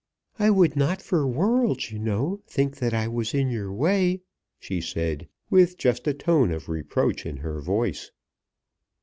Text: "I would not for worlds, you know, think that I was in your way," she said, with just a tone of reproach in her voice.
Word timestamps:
"I 0.39 0.49
would 0.49 0.75
not 0.75 0.99
for 0.99 1.27
worlds, 1.27 1.91
you 1.91 1.99
know, 1.99 2.41
think 2.47 2.77
that 2.77 2.91
I 2.91 3.07
was 3.07 3.35
in 3.35 3.51
your 3.51 3.71
way," 3.71 4.21
she 4.57 4.81
said, 4.81 5.27
with 5.51 5.77
just 5.77 6.07
a 6.07 6.13
tone 6.15 6.49
of 6.51 6.69
reproach 6.69 7.23
in 7.23 7.37
her 7.37 7.61
voice. 7.61 8.09